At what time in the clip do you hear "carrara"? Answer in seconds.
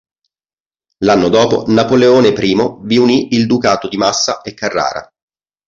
4.55-5.07